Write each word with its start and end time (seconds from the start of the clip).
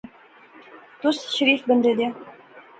تس 0.99 1.17
شریف 1.35 1.61
بندے 1.69 1.93
دیا 1.97 2.09